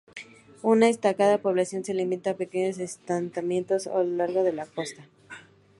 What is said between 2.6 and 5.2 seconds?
asentamientos a lo largo de la costa.